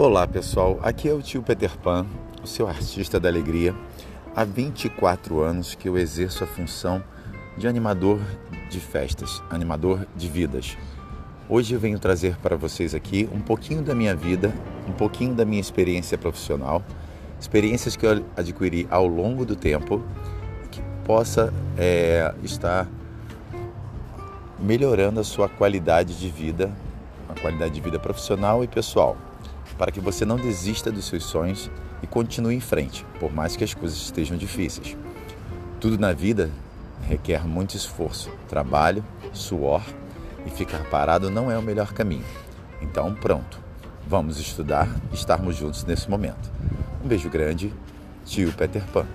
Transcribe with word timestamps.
Olá 0.00 0.26
pessoal, 0.26 0.80
aqui 0.82 1.10
é 1.10 1.12
o 1.12 1.20
tio 1.20 1.42
Peter 1.42 1.76
Pan, 1.76 2.06
o 2.42 2.46
seu 2.46 2.66
artista 2.66 3.20
da 3.20 3.28
alegria. 3.28 3.74
Há 4.34 4.44
24 4.44 5.40
anos 5.42 5.74
que 5.74 5.86
eu 5.90 5.98
exerço 5.98 6.42
a 6.42 6.46
função 6.46 7.04
de 7.58 7.68
animador 7.68 8.18
de 8.70 8.80
festas, 8.80 9.42
animador 9.50 10.06
de 10.16 10.26
vidas. 10.26 10.78
Hoje 11.50 11.74
eu 11.74 11.78
venho 11.78 11.98
trazer 11.98 12.34
para 12.38 12.56
vocês 12.56 12.94
aqui 12.94 13.28
um 13.30 13.42
pouquinho 13.42 13.82
da 13.82 13.94
minha 13.94 14.16
vida, 14.16 14.50
um 14.88 14.92
pouquinho 14.92 15.34
da 15.34 15.44
minha 15.44 15.60
experiência 15.60 16.16
profissional, 16.16 16.82
experiências 17.38 17.94
que 17.94 18.06
eu 18.06 18.24
adquiri 18.34 18.88
ao 18.90 19.06
longo 19.06 19.44
do 19.44 19.54
tempo, 19.54 20.02
que 20.70 20.80
possa 21.04 21.52
é, 21.76 22.34
estar 22.42 22.88
melhorando 24.58 25.20
a 25.20 25.24
sua 25.24 25.46
qualidade 25.46 26.18
de 26.18 26.30
vida, 26.30 26.72
a 27.28 27.38
qualidade 27.38 27.74
de 27.74 27.82
vida 27.82 27.98
profissional 27.98 28.64
e 28.64 28.66
pessoal, 28.66 29.14
para 29.80 29.90
que 29.90 29.98
você 29.98 30.26
não 30.26 30.36
desista 30.36 30.92
dos 30.92 31.06
seus 31.06 31.24
sonhos 31.24 31.70
e 32.02 32.06
continue 32.06 32.54
em 32.54 32.60
frente, 32.60 33.02
por 33.18 33.32
mais 33.32 33.56
que 33.56 33.64
as 33.64 33.72
coisas 33.72 33.96
estejam 33.96 34.36
difíceis. 34.36 34.94
Tudo 35.80 35.98
na 35.98 36.12
vida 36.12 36.50
requer 37.08 37.48
muito 37.48 37.74
esforço, 37.74 38.30
trabalho, 38.46 39.02
suor 39.32 39.82
e 40.44 40.50
ficar 40.50 40.84
parado 40.90 41.30
não 41.30 41.50
é 41.50 41.56
o 41.56 41.62
melhor 41.62 41.94
caminho. 41.94 42.26
Então, 42.82 43.14
pronto, 43.14 43.58
vamos 44.06 44.38
estudar 44.38 44.86
e 45.10 45.14
estarmos 45.14 45.56
juntos 45.56 45.82
nesse 45.84 46.10
momento. 46.10 46.52
Um 47.02 47.08
beijo 47.08 47.30
grande, 47.30 47.72
tio 48.26 48.52
Peter 48.52 48.84
Pan. 48.92 49.06